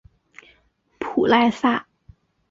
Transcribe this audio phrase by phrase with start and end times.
[0.97, 1.85] 普赖萨。